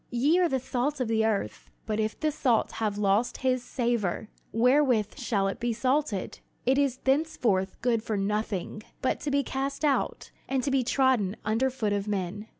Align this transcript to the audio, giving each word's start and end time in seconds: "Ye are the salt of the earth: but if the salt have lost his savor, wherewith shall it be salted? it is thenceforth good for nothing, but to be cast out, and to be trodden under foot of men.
"Ye 0.09 0.39
are 0.39 0.49
the 0.49 0.59
salt 0.59 0.99
of 0.99 1.07
the 1.07 1.23
earth: 1.27 1.69
but 1.85 1.99
if 1.99 2.19
the 2.19 2.31
salt 2.31 2.71
have 2.71 2.97
lost 2.97 3.37
his 3.45 3.61
savor, 3.63 4.29
wherewith 4.51 5.15
shall 5.19 5.47
it 5.47 5.59
be 5.59 5.73
salted? 5.73 6.39
it 6.65 6.79
is 6.79 6.97
thenceforth 7.03 7.79
good 7.83 8.01
for 8.01 8.17
nothing, 8.17 8.81
but 9.03 9.19
to 9.19 9.29
be 9.29 9.43
cast 9.43 9.85
out, 9.85 10.31
and 10.49 10.63
to 10.63 10.71
be 10.71 10.83
trodden 10.83 11.35
under 11.45 11.69
foot 11.69 11.93
of 11.93 12.07
men. 12.07 12.47